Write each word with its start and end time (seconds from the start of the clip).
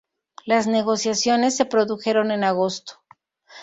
Las 0.45 0.65
negociaciones 0.65 1.55
se 1.55 1.65
produjeron 1.65 2.31
en 2.31 2.43
agosto. 2.43 3.03